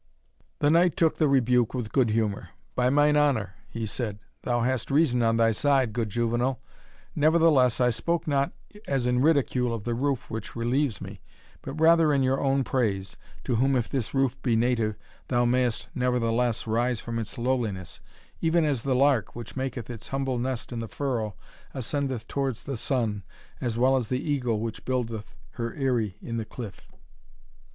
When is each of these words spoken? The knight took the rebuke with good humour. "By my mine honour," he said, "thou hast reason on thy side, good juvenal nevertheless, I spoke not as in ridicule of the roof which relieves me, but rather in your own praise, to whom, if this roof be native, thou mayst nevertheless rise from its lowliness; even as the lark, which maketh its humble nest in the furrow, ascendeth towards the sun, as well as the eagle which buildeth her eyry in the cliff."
The 0.57 0.71
knight 0.71 0.97
took 0.97 1.17
the 1.17 1.27
rebuke 1.27 1.75
with 1.75 1.91
good 1.91 2.09
humour. 2.09 2.49
"By 2.73 2.89
my 2.89 3.11
mine 3.11 3.17
honour," 3.17 3.53
he 3.69 3.85
said, 3.85 4.17
"thou 4.41 4.61
hast 4.61 4.89
reason 4.89 5.21
on 5.21 5.37
thy 5.37 5.51
side, 5.51 5.93
good 5.93 6.09
juvenal 6.09 6.59
nevertheless, 7.15 7.79
I 7.79 7.91
spoke 7.91 8.25
not 8.27 8.51
as 8.87 9.05
in 9.05 9.21
ridicule 9.21 9.71
of 9.75 9.83
the 9.83 9.93
roof 9.93 10.27
which 10.27 10.55
relieves 10.55 11.01
me, 11.01 11.21
but 11.61 11.79
rather 11.79 12.11
in 12.11 12.23
your 12.23 12.41
own 12.41 12.63
praise, 12.63 13.15
to 13.43 13.57
whom, 13.57 13.75
if 13.75 13.89
this 13.89 14.11
roof 14.11 14.41
be 14.41 14.55
native, 14.55 14.97
thou 15.27 15.45
mayst 15.45 15.87
nevertheless 15.93 16.65
rise 16.65 16.99
from 16.99 17.19
its 17.19 17.37
lowliness; 17.37 18.01
even 18.41 18.65
as 18.65 18.81
the 18.81 18.95
lark, 18.95 19.35
which 19.35 19.55
maketh 19.55 19.87
its 19.87 20.07
humble 20.07 20.39
nest 20.39 20.71
in 20.71 20.79
the 20.79 20.87
furrow, 20.87 21.35
ascendeth 21.75 22.27
towards 22.27 22.63
the 22.63 22.75
sun, 22.75 23.21
as 23.61 23.77
well 23.77 23.95
as 23.95 24.07
the 24.07 24.17
eagle 24.19 24.59
which 24.61 24.83
buildeth 24.83 25.35
her 25.51 25.75
eyry 25.75 26.17
in 26.23 26.37
the 26.37 26.45
cliff." 26.45 26.87